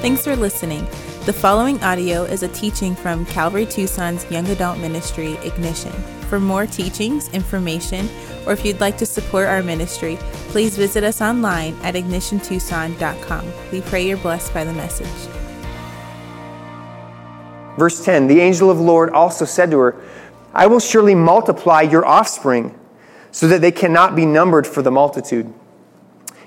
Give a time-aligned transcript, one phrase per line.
[0.00, 0.86] Thanks for listening.
[1.26, 5.92] The following audio is a teaching from Calvary Tucson's Young Adult Ministry, Ignition.
[6.30, 8.08] For more teachings, information,
[8.46, 10.16] or if you'd like to support our ministry,
[10.48, 13.52] please visit us online at ignitiontucson.com.
[13.70, 15.06] We pray you're blessed by the message.
[17.76, 20.02] Verse 10 The angel of the Lord also said to her,
[20.54, 22.74] I will surely multiply your offspring,
[23.32, 25.52] so that they cannot be numbered for the multitude.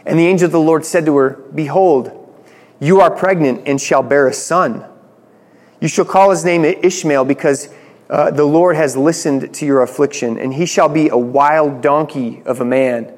[0.08, 2.23] And the angel of the Lord said to her, Behold,
[2.84, 4.86] you are pregnant and shall bear a son.
[5.80, 7.70] You shall call his name Ishmael, because
[8.10, 12.44] uh, the Lord has listened to your affliction, and he shall be a wild donkey
[12.46, 13.14] of a man.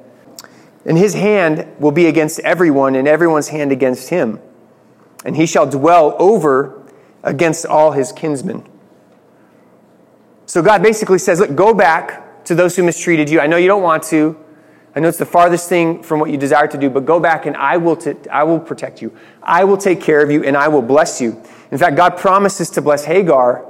[0.85, 4.39] And his hand will be against everyone, and everyone's hand against him.
[5.25, 6.83] And he shall dwell over
[7.23, 8.63] against all his kinsmen.
[10.45, 13.39] So God basically says, Look, go back to those who mistreated you.
[13.39, 14.37] I know you don't want to.
[14.95, 17.45] I know it's the farthest thing from what you desire to do, but go back
[17.45, 19.15] and I will, t- I will protect you.
[19.43, 21.41] I will take care of you and I will bless you.
[21.69, 23.65] In fact, God promises to bless Hagar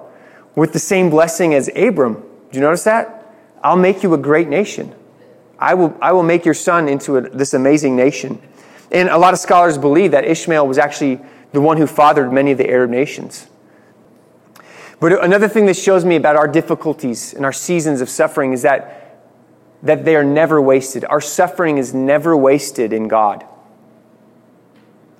[0.55, 2.13] with the same blessing as Abram.
[2.51, 3.33] Do you notice that?
[3.63, 4.93] I'll make you a great nation.
[5.57, 8.39] I will, I will make your son into a, this amazing nation.
[8.91, 11.19] And a lot of scholars believe that Ishmael was actually
[11.53, 13.47] the one who fathered many of the Arab nations.
[14.99, 18.61] But another thing that shows me about our difficulties and our seasons of suffering is
[18.61, 19.04] that
[19.85, 21.05] that they are never wasted.
[21.05, 23.45] Our suffering is never wasted in God.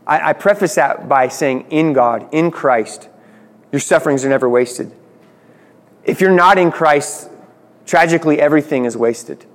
[0.06, 3.08] I, I preface that by saying, in God, in Christ,
[3.72, 4.92] your sufferings are never wasted.
[6.04, 7.30] If you're not in Christ,
[7.86, 9.46] tragically, everything is wasted.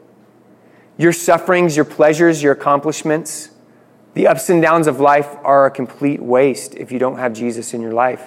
[0.96, 3.50] Your sufferings, your pleasures, your accomplishments,
[4.14, 7.74] the ups and downs of life are a complete waste if you don't have Jesus
[7.74, 8.24] in your life.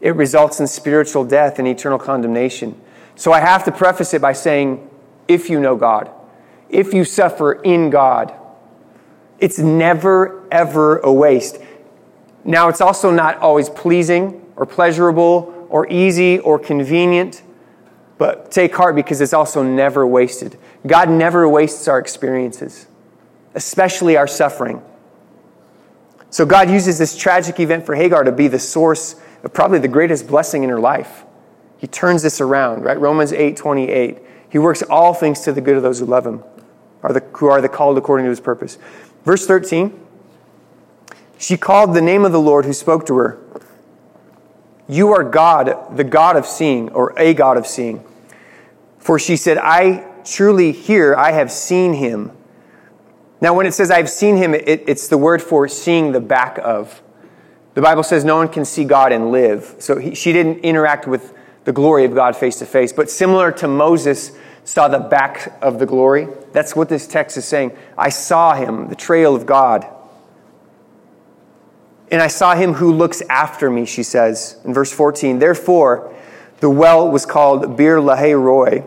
[0.00, 2.78] It results in spiritual death and eternal condemnation.
[3.14, 4.87] So I have to preface it by saying,
[5.28, 6.10] if you know God,
[6.68, 8.34] if you suffer in God.
[9.38, 11.58] It's never, ever a waste.
[12.44, 17.42] Now, it's also not always pleasing or pleasurable or easy or convenient,
[18.16, 20.58] but take heart because it's also never wasted.
[20.86, 22.86] God never wastes our experiences,
[23.54, 24.82] especially our suffering.
[26.30, 29.88] So, God uses this tragic event for Hagar to be the source of probably the
[29.88, 31.24] greatest blessing in her life.
[31.78, 32.98] He turns this around, right?
[32.98, 34.18] Romans 8 28.
[34.50, 36.42] He works all things to the good of those who love him,
[37.02, 38.78] are the, who are the called according to his purpose.
[39.24, 39.98] Verse 13
[41.38, 43.38] She called the name of the Lord who spoke to her.
[44.88, 48.02] You are God, the God of seeing, or a God of seeing.
[48.98, 52.32] For she said, I truly here, I have seen him.
[53.40, 56.58] Now, when it says I've seen him, it, it's the word for seeing the back
[56.58, 57.02] of.
[57.74, 59.76] The Bible says no one can see God and live.
[59.78, 61.32] So he, she didn't interact with
[61.64, 62.92] the glory of God face to face.
[62.92, 64.32] But similar to Moses
[64.64, 67.76] saw the back of the glory, that's what this text is saying.
[67.96, 69.86] I saw him, the trail of God.
[72.10, 75.38] And I saw him who looks after me, she says in verse 14.
[75.38, 76.14] Therefore,
[76.60, 78.84] the well was called Beer Lahai Roi.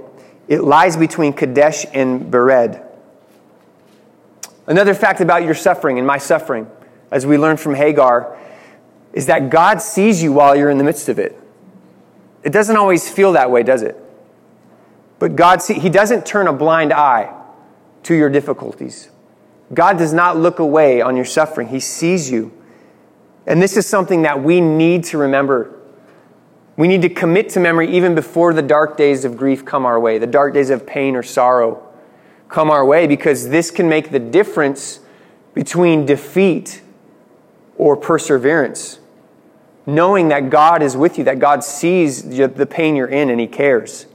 [0.48, 2.86] It lies between Kadesh and Bered.
[4.68, 6.70] Another fact about your suffering and my suffering,
[7.10, 8.38] as we learned from Hagar,
[9.14, 11.38] is that God sees you while you're in the midst of it.
[12.44, 13.98] It doesn't always feel that way, does it?
[15.20, 17.34] But God, see, He doesn't turn a blind eye
[18.04, 19.10] to your difficulties.
[19.74, 22.52] God does not look away on your suffering, He sees you.
[23.46, 25.78] And this is something that we need to remember.
[26.78, 30.00] We need to commit to memory even before the dark days of grief come our
[30.00, 31.88] way, the dark days of pain or sorrow
[32.50, 35.00] come our way, because this can make the difference
[35.54, 36.82] between defeat
[37.78, 39.00] or perseverance
[39.86, 43.48] knowing that God is with you, that God sees the pain you're in and He
[43.48, 44.06] cares.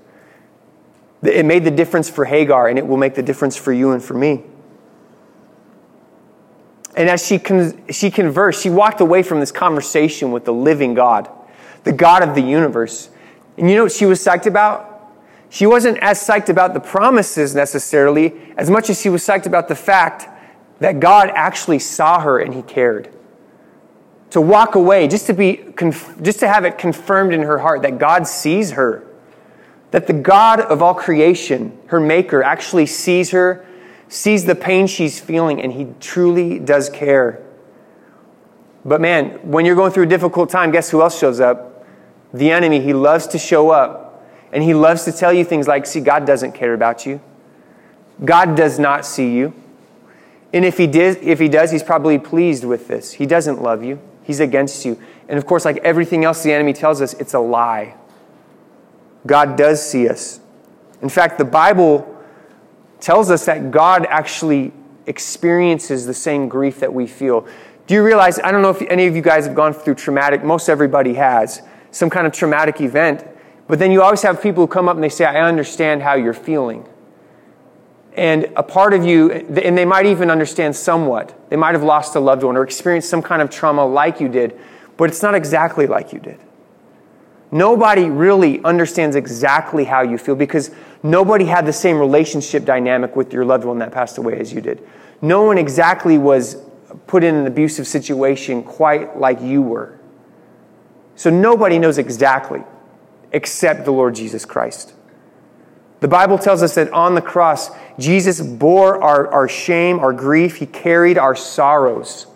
[1.23, 4.03] It made the difference for Hagar, and it will make the difference for you and
[4.03, 4.45] for me.
[6.95, 10.95] And as she, con- she conversed, she walked away from this conversation with the living
[10.95, 11.29] God,
[11.85, 13.11] the God of the universe.
[13.59, 14.93] And you know what she was psyched about?
[15.49, 19.69] She wasn't as psyched about the promises necessarily as much as she was psyched about
[19.69, 20.29] the fact
[20.81, 23.13] that God actually saw her and He cared
[24.31, 25.65] to walk away, just to, be,
[26.23, 29.07] just to have it confirmed in her heart that God sees her,
[29.93, 33.65] that the God of all creation, her maker, actually sees her,
[34.09, 37.43] sees the pain she's feeling, and he truly does care.
[38.85, 41.87] But man, when you're going through a difficult time, guess who else shows up?
[42.33, 42.81] The enemy.
[42.81, 46.27] He loves to show up, and he loves to tell you things like, see, God
[46.27, 47.21] doesn't care about you.
[48.25, 49.55] God does not see you.
[50.53, 53.13] And if he, did, if he does, he's probably pleased with this.
[53.13, 54.01] He doesn't love you.
[54.27, 55.01] He's against you.
[55.29, 57.95] And of course, like everything else the enemy tells us, it's a lie.
[59.25, 60.41] God does see us.
[61.01, 62.13] In fact, the Bible
[63.01, 64.73] tells us that God actually
[65.07, 67.47] experiences the same grief that we feel.
[67.87, 70.43] Do you realize, I don't know if any of you guys have gone through traumatic,
[70.43, 71.63] most everybody has,
[71.93, 73.25] some kind of traumatic event,
[73.69, 76.15] but then you always have people who come up and they say, I understand how
[76.15, 76.85] you're feeling.
[78.17, 81.39] And a part of you, and they might even understand somewhat.
[81.51, 84.29] They might have lost a loved one or experienced some kind of trauma like you
[84.29, 84.59] did,
[84.97, 86.41] but it's not exactly like you did.
[87.53, 90.71] Nobody really understands exactly how you feel because
[91.03, 94.63] nobody had the same relationship dynamic with your loved one that passed away as you
[94.63, 94.87] did.
[95.21, 96.57] No one exactly was
[97.07, 99.99] put in an abusive situation quite like you were.
[101.17, 102.65] So nobody knows exactly
[103.33, 104.95] except the Lord Jesus Christ.
[106.01, 110.57] The Bible tells us that on the cross, Jesus bore our, our shame, our grief,
[110.57, 112.27] He carried our sorrows.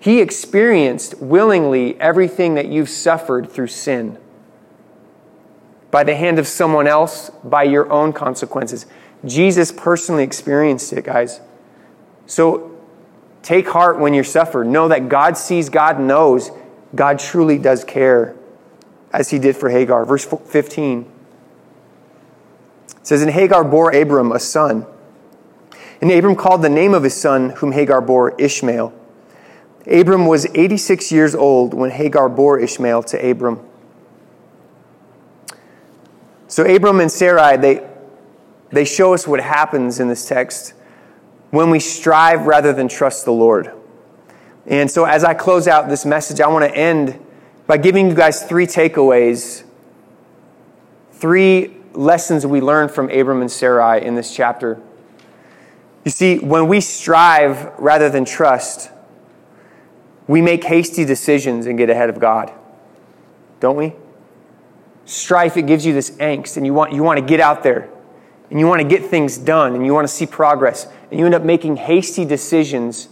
[0.00, 4.18] He experienced willingly everything that you've suffered through sin.
[5.90, 8.86] By the hand of someone else, by your own consequences.
[9.24, 11.40] Jesus personally experienced it, guys.
[12.26, 12.76] So
[13.42, 14.64] take heart when you suffer.
[14.64, 16.50] Know that God sees, God knows,
[16.94, 18.36] God truly does care,
[19.12, 20.04] as he did for Hagar.
[20.04, 21.17] Verse 15 it
[23.08, 24.84] says, And Hagar bore Abram a son.
[26.02, 28.92] And Abram called the name of his son, whom Hagar bore, Ishmael.
[29.90, 33.66] Abram was 86 years old when Hagar bore Ishmael to Abram.
[36.48, 37.88] So Abram and Sarai, they,
[38.72, 40.74] they show us what happens in this text
[41.48, 43.72] when we strive rather than trust the Lord.
[44.66, 47.18] And so as I close out this message, I want to end
[47.66, 49.64] by giving you guys three takeaways,
[51.12, 54.80] three lessons we learned from Abram and Sarai in this chapter.
[56.04, 58.90] You see, when we strive rather than trust,
[60.28, 62.52] we make hasty decisions and get ahead of God.
[63.58, 63.94] Don't we?
[65.06, 67.90] Strife, it gives you this angst, and you want, you want to get out there,
[68.50, 71.26] and you want to get things done, and you want to see progress, and you
[71.26, 73.08] end up making hasty decisions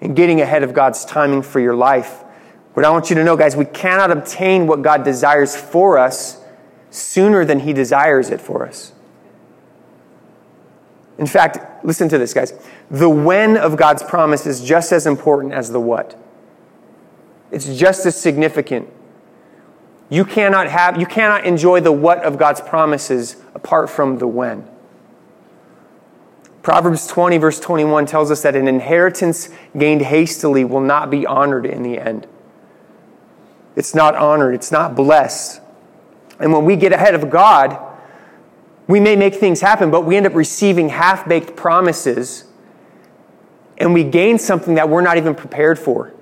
[0.00, 2.24] and getting ahead of God's timing for your life.
[2.74, 6.39] But I want you to know, guys, we cannot obtain what God desires for us
[6.90, 8.92] sooner than He desires it for us.
[11.18, 12.54] In fact, listen to this, guys.
[12.90, 16.18] The when of God's promise is just as important as the what.
[17.50, 18.88] It's just as significant.
[20.08, 24.68] You cannot have you cannot enjoy the what of God's promises apart from the when.
[26.62, 31.64] Proverbs 20 verse 21 tells us that an inheritance gained hastily will not be honored
[31.64, 32.26] in the end.
[33.76, 35.60] It's not honored, it's not blessed.
[36.40, 37.78] And when we get ahead of God,
[38.88, 42.44] we may make things happen, but we end up receiving half-baked promises
[43.78, 46.12] and we gain something that we're not even prepared for.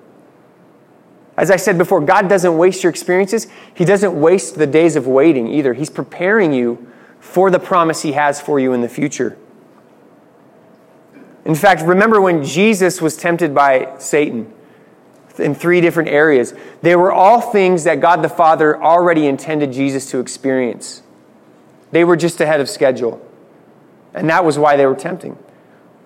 [1.36, 3.46] As I said before, God doesn't waste your experiences.
[3.74, 5.72] He doesn't waste the days of waiting either.
[5.72, 9.36] He's preparing you for the promise He has for you in the future.
[11.44, 14.52] In fact, remember when Jesus was tempted by Satan
[15.38, 16.54] in three different areas?
[16.82, 21.02] They were all things that God the Father already intended Jesus to experience.
[21.90, 23.24] They were just ahead of schedule.
[24.14, 25.38] And that was why they were tempting.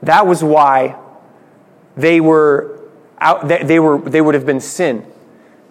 [0.02, 0.96] That was why
[1.96, 2.81] they were
[3.19, 5.06] out, they, were, they would have been sin.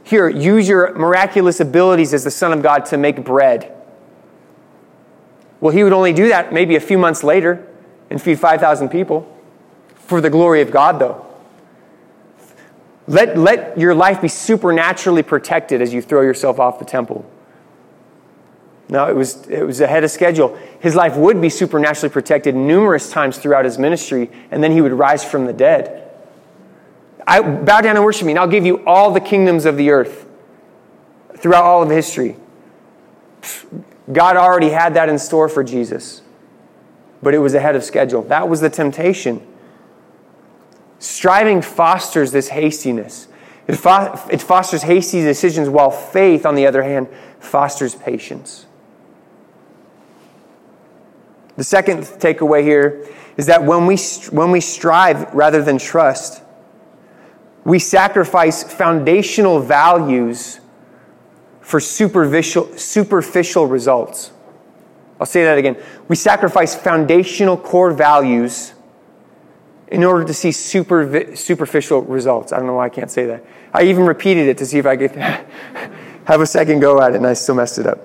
[0.03, 3.75] Here, use your miraculous abilities as the Son of God to make bread.
[5.59, 7.67] Well, he would only do that maybe a few months later
[8.09, 9.27] and feed 5,000 people
[9.95, 11.25] for the glory of God, though.
[13.07, 17.29] Let, let your life be supernaturally protected as you throw yourself off the temple.
[18.89, 20.57] No, it was, it was ahead of schedule.
[20.81, 24.91] His life would be supernaturally protected numerous times throughout his ministry, and then he would
[24.91, 26.09] rise from the dead.
[27.25, 29.91] I, bow down and worship me, and I'll give you all the kingdoms of the
[29.91, 30.27] earth
[31.37, 32.35] throughout all of history.
[34.11, 36.21] God already had that in store for Jesus,
[37.23, 38.23] but it was ahead of schedule.
[38.23, 39.47] That was the temptation.
[41.01, 43.27] Striving fosters this hastiness.
[43.67, 47.07] It, fo- it fosters hasty decisions, while faith, on the other hand,
[47.39, 48.67] fosters patience.
[51.57, 53.97] The second takeaway here is that when we,
[54.29, 56.43] when we strive rather than trust,
[57.63, 60.59] we sacrifice foundational values
[61.61, 64.31] for superficial, superficial results.
[65.19, 65.77] I'll say that again.
[66.07, 68.73] We sacrifice foundational core values
[69.91, 72.53] in order to see super, superficial results.
[72.53, 73.45] I don't know why I can't say that.
[73.73, 75.11] I even repeated it to see if I could
[76.25, 77.99] have a second go at it, and I still messed it up.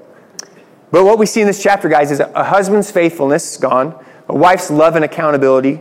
[0.91, 4.35] But what we see in this chapter, guys, is a husband's faithfulness is gone, a
[4.35, 5.81] wife's love and accountability,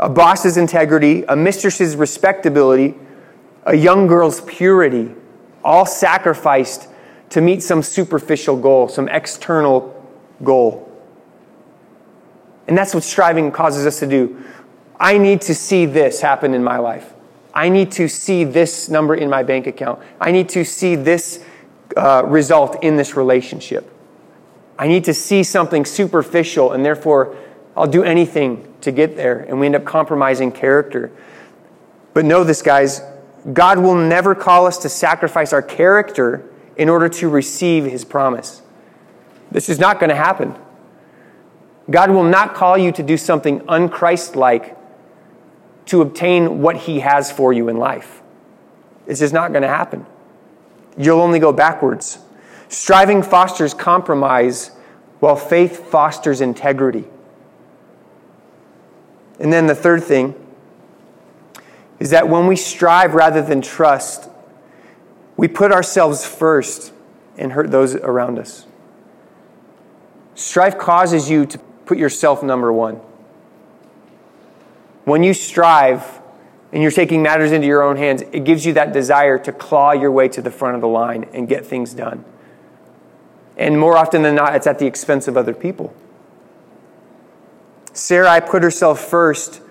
[0.00, 2.94] a boss's integrity, a mistress's respectability,
[3.64, 5.10] a young girl's purity,
[5.62, 6.88] all sacrificed
[7.30, 9.90] to meet some superficial goal, some external
[10.42, 10.90] goal.
[12.66, 14.42] And that's what striving causes us to do.
[14.98, 17.12] I need to see this happen in my life.
[17.52, 20.00] I need to see this number in my bank account.
[20.20, 21.44] I need to see this
[21.96, 23.90] uh, result in this relationship.
[24.78, 27.36] I need to see something superficial, and therefore
[27.76, 29.40] I'll do anything to get there.
[29.40, 31.12] And we end up compromising character.
[32.12, 33.02] But know this, guys
[33.52, 38.62] God will never call us to sacrifice our character in order to receive his promise.
[39.50, 40.54] This is not going to happen.
[41.90, 44.74] God will not call you to do something unchristlike
[45.86, 48.22] to obtain what he has for you in life.
[49.06, 50.06] This is not going to happen.
[50.96, 52.18] You'll only go backwards.
[52.68, 54.70] Striving fosters compromise,
[55.20, 57.04] while faith fosters integrity.
[59.38, 60.34] And then the third thing
[61.98, 64.28] is that when we strive rather than trust,
[65.36, 66.92] we put ourselves first
[67.36, 68.66] and hurt those around us.
[70.34, 73.00] Strife causes you to put yourself number one.
[75.04, 76.20] When you strive
[76.72, 79.92] and you're taking matters into your own hands, it gives you that desire to claw
[79.92, 82.24] your way to the front of the line and get things done.
[83.56, 85.94] And more often than not, it's at the expense of other people.
[87.92, 89.62] Sarai put herself first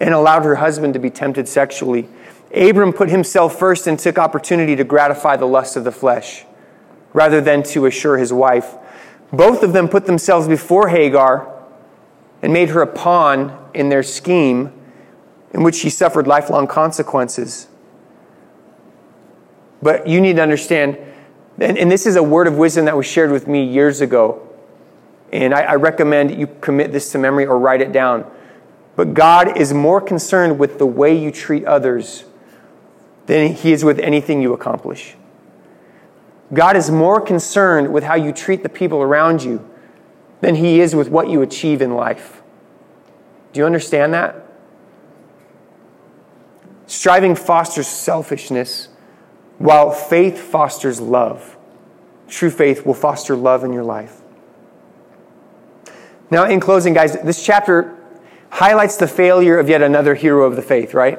[0.00, 2.08] and allowed her husband to be tempted sexually.
[2.54, 6.44] Abram put himself first and took opportunity to gratify the lust of the flesh
[7.14, 8.74] rather than to assure his wife.
[9.32, 11.51] Both of them put themselves before Hagar
[12.42, 14.72] and made her a pawn in their scheme
[15.54, 17.68] in which she suffered lifelong consequences.
[19.80, 20.98] But you need to understand,
[21.58, 24.48] and, and this is a word of wisdom that was shared with me years ago.
[25.32, 28.30] And I, I recommend you commit this to memory or write it down.
[28.96, 32.24] But God is more concerned with the way you treat others
[33.26, 35.14] than He is with anything you accomplish.
[36.52, 39.66] God is more concerned with how you treat the people around you
[40.42, 42.42] than He is with what you achieve in life.
[43.54, 44.36] Do you understand that?
[46.86, 48.88] Striving fosters selfishness,
[49.56, 51.56] while faith fosters love.
[52.28, 54.20] True faith will foster love in your life.
[56.30, 57.96] Now, in closing, guys, this chapter
[58.50, 61.18] highlights the failure of yet another hero of the faith, right?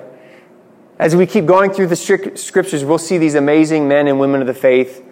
[0.99, 4.47] As we keep going through the scriptures, we'll see these amazing men and women of
[4.47, 5.03] the faith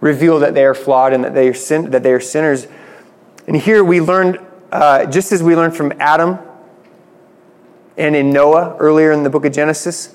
[0.00, 2.68] reveal that they are flawed and that they are, sin- that they are sinners.
[3.46, 4.38] And here we learned,
[4.72, 6.38] uh, just as we learned from Adam
[7.96, 10.14] and in Noah earlier in the book of Genesis,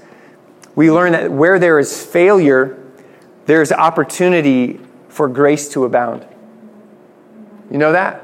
[0.75, 2.77] we learn that where there is failure,
[3.45, 6.25] there is opportunity for grace to abound.
[7.69, 8.23] You know that?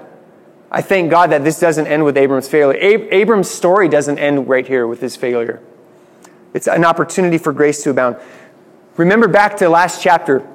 [0.69, 2.77] I thank God that this doesn't end with Abram's failure.
[2.79, 5.61] Ab- Abram's story doesn't end right here with his failure.
[6.53, 8.17] It's an opportunity for grace to abound.
[8.97, 10.45] Remember back to last chapter,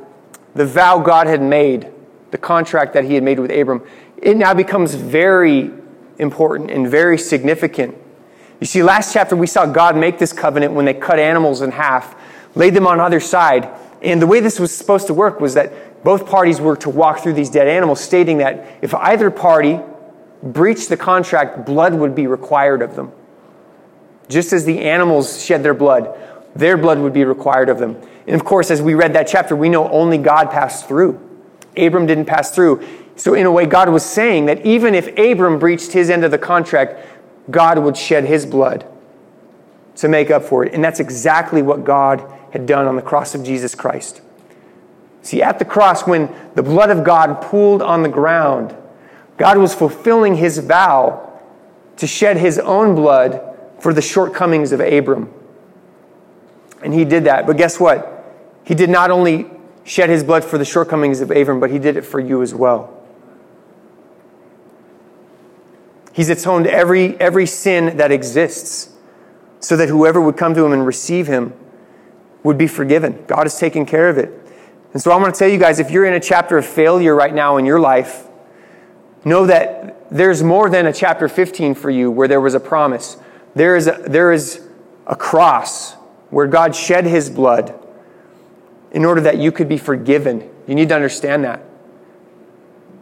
[0.54, 1.90] the vow God had made,
[2.30, 3.82] the contract that he had made with Abram.
[4.22, 5.72] It now becomes very
[6.18, 7.98] important and very significant.
[8.60, 11.72] You see, last chapter we saw God make this covenant when they cut animals in
[11.72, 12.14] half,
[12.54, 13.68] laid them on either side.
[14.00, 17.20] And the way this was supposed to work was that both parties were to walk
[17.20, 19.80] through these dead animals, stating that if either party
[20.42, 23.10] breached the contract, blood would be required of them.
[24.28, 26.16] Just as the animals shed their blood,
[26.54, 28.00] their blood would be required of them.
[28.26, 31.20] And of course, as we read that chapter, we know only God passed through.
[31.76, 32.86] Abram didn't pass through.
[33.16, 36.30] So, in a way, God was saying that even if Abram breached his end of
[36.30, 37.06] the contract,
[37.50, 38.86] God would shed his blood
[39.96, 40.72] to make up for it.
[40.72, 44.20] And that's exactly what God had done on the cross of Jesus Christ.
[45.22, 48.74] See, at the cross, when the blood of God pooled on the ground,
[49.36, 51.40] God was fulfilling his vow
[51.96, 53.40] to shed his own blood
[53.78, 55.32] for the shortcomings of Abram.
[56.82, 57.46] And he did that.
[57.46, 58.08] But guess what?
[58.64, 59.46] He did not only
[59.84, 62.54] shed his blood for the shortcomings of Abram, but he did it for you as
[62.54, 63.01] well.
[66.12, 68.90] He's atoned every, every sin that exists
[69.60, 71.54] so that whoever would come to him and receive him
[72.42, 73.24] would be forgiven.
[73.26, 74.30] God has taken care of it.
[74.92, 77.14] And so I want to tell you guys if you're in a chapter of failure
[77.14, 78.26] right now in your life,
[79.24, 83.16] know that there's more than a chapter 15 for you where there was a promise.
[83.54, 84.66] There is a, there is
[85.06, 85.94] a cross
[86.30, 87.78] where God shed his blood
[88.90, 90.48] in order that you could be forgiven.
[90.66, 91.62] You need to understand that.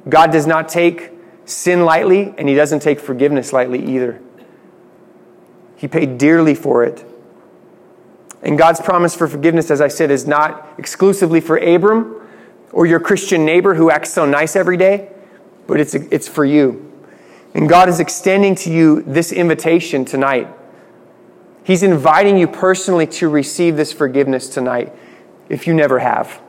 [0.08, 1.10] God does not take
[1.50, 4.20] sin lightly, and he doesn't take forgiveness lightly either.
[5.76, 7.04] He paid dearly for it.
[8.42, 12.16] And God's promise for forgiveness, as I said, is not exclusively for Abram
[12.72, 15.10] or your Christian neighbor who acts so nice every day
[15.70, 16.92] but it's, it's for you.
[17.54, 20.48] And God is extending to you this invitation tonight.
[21.62, 24.92] He's inviting you personally to receive this forgiveness tonight
[25.48, 26.40] if you never have.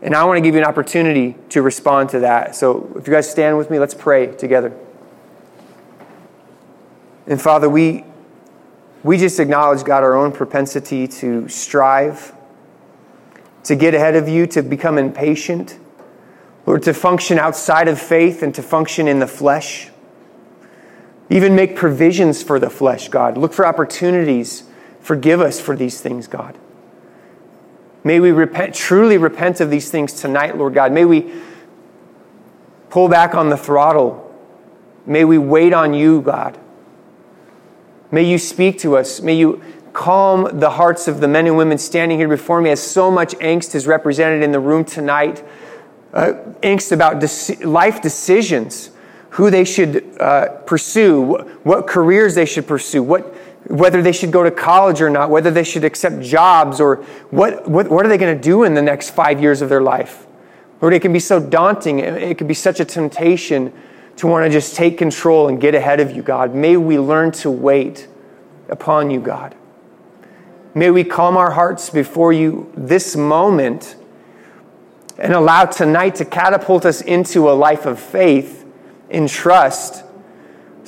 [0.00, 2.54] And I want to give you an opportunity to respond to that.
[2.54, 4.72] So if you guys stand with me, let's pray together.
[7.26, 8.04] And Father, we,
[9.02, 12.32] we just acknowledge, God, our own propensity to strive,
[13.64, 15.78] to get ahead of you, to become impatient,
[16.64, 19.90] Lord, to function outside of faith and to function in the flesh.
[21.28, 23.36] Even make provisions for the flesh, God.
[23.36, 24.64] Look for opportunities.
[25.00, 26.56] Forgive us for these things, God.
[28.04, 30.92] May we repent, truly repent of these things tonight, Lord God.
[30.92, 31.32] May we
[32.90, 34.24] pull back on the throttle.
[35.04, 36.58] May we wait on you, God.
[38.10, 39.20] May you speak to us.
[39.20, 39.62] May you
[39.92, 43.34] calm the hearts of the men and women standing here before me as so much
[43.36, 45.44] angst is represented in the room tonight.
[46.12, 47.22] Uh, angst about
[47.64, 48.90] life decisions,
[49.30, 53.34] who they should uh, pursue, what careers they should pursue, what,
[53.68, 56.96] whether they should go to college or not, whether they should accept jobs, or
[57.30, 59.82] what, what, what are they going to do in the next five years of their
[59.82, 60.26] life.
[60.80, 61.98] Lord, it can be so daunting.
[61.98, 63.72] It can be such a temptation
[64.16, 66.54] to want to just take control and get ahead of you, God.
[66.54, 68.08] May we learn to wait
[68.68, 69.54] upon you, God.
[70.74, 73.96] May we calm our hearts before you this moment
[75.18, 78.64] and allow tonight to catapult us into a life of faith
[79.10, 80.04] and trust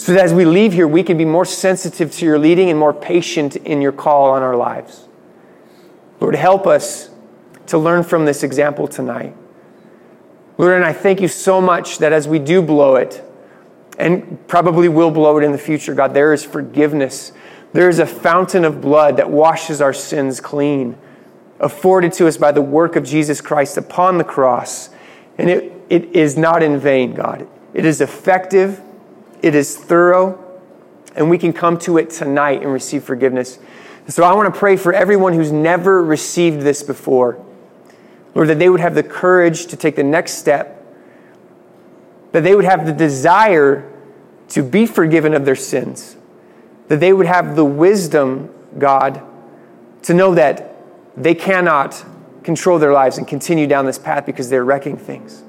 [0.01, 2.79] so that as we leave here, we can be more sensitive to your leading and
[2.79, 5.07] more patient in your call on our lives.
[6.21, 7.11] Lord, help us
[7.67, 9.37] to learn from this example tonight.
[10.57, 13.23] Lord, and I thank you so much that as we do blow it,
[13.99, 17.33] and probably will blow it in the future, God, there is forgiveness.
[17.75, 20.97] There is a fountain of blood that washes our sins clean,
[21.59, 24.89] afforded to us by the work of Jesus Christ upon the cross.
[25.37, 27.47] And it, it is not in vain, God.
[27.75, 28.81] It is effective,
[29.43, 30.39] it is thorough,
[31.15, 33.59] and we can come to it tonight and receive forgiveness.
[34.09, 37.45] so I want to pray for everyone who's never received this before.
[38.35, 40.85] Lord, that they would have the courage to take the next step,
[42.33, 43.91] that they would have the desire
[44.51, 46.17] to be forgiven of their sins,
[46.89, 49.23] that they would have the wisdom, God,
[50.03, 50.77] to know that
[51.17, 52.05] they cannot
[52.43, 55.43] control their lives and continue down this path because they're wrecking things.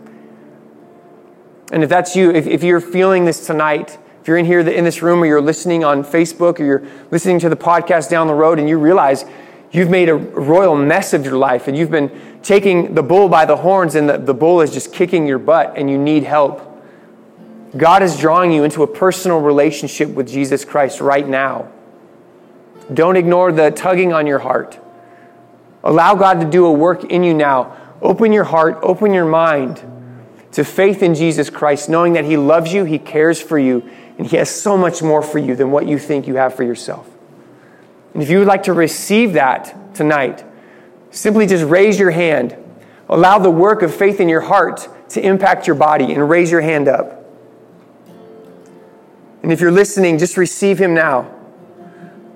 [1.72, 4.84] And if that's you, if, if you're feeling this tonight, if you're in here in
[4.84, 8.34] this room or you're listening on Facebook or you're listening to the podcast down the
[8.34, 9.26] road and you realize
[9.72, 13.46] you've made a royal mess of your life and you've been taking the bull by
[13.46, 16.68] the horns and the, the bull is just kicking your butt and you need help.
[17.76, 21.72] God is drawing you into a personal relationship with Jesus Christ right now.
[22.94, 24.78] Don't ignore the tugging on your heart.
[25.86, 27.78] Allow God to do a work in you now.
[28.02, 29.82] Open your heart, open your mind
[30.54, 34.28] to faith in Jesus Christ, knowing that He loves you, He cares for you, and
[34.28, 37.10] He has so much more for you than what you think you have for yourself.
[38.14, 40.44] And if you would like to receive that tonight,
[41.12, 42.56] simply just raise your hand.
[43.08, 46.62] Allow the work of faith in your heart to impact your body and raise your
[46.62, 47.26] hand up.
[49.44, 51.34] And if you're listening, just receive Him now.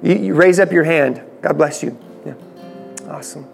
[0.02, 1.22] You, you raise up your hand.
[1.42, 1.98] God bless you.
[2.26, 2.34] Yeah.
[3.08, 3.48] Awesome.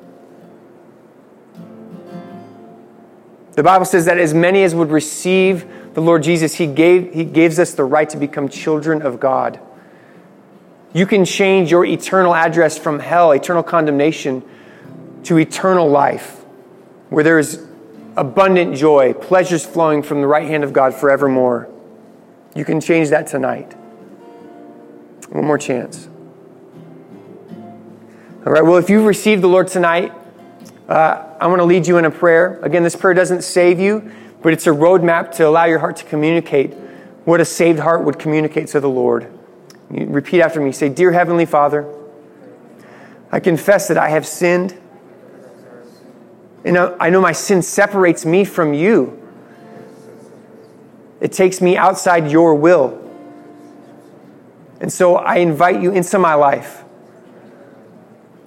[3.53, 7.25] The Bible says that as many as would receive the Lord Jesus, He, gave, he
[7.25, 9.59] gives us the right to become children of God.
[10.93, 14.43] You can change your eternal address from hell, eternal condemnation,
[15.23, 16.43] to eternal life,
[17.09, 17.65] where there is
[18.17, 21.69] abundant joy, pleasures flowing from the right hand of God forevermore.
[22.55, 23.73] You can change that tonight.
[25.29, 26.09] One more chance.
[28.45, 30.11] All right, well, if you've received the Lord tonight,
[30.89, 32.59] uh, I want to lead you in a prayer.
[32.61, 34.11] Again, this prayer doesn't save you,
[34.43, 36.75] but it's a roadmap to allow your heart to communicate
[37.25, 39.27] what a saved heart would communicate to the Lord.
[39.91, 40.71] You repeat after me.
[40.71, 41.91] Say, Dear Heavenly Father,
[43.31, 44.79] I confess that I have sinned.
[46.63, 49.17] And I know my sin separates me from you.
[51.21, 52.99] It takes me outside your will.
[54.79, 56.83] And so I invite you into my life.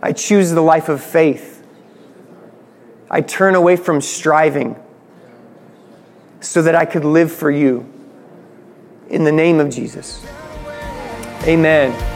[0.00, 1.53] I choose the life of faith.
[3.14, 4.74] I turn away from striving
[6.40, 7.88] so that I could live for you.
[9.08, 10.26] In the name of Jesus.
[11.44, 12.13] Amen.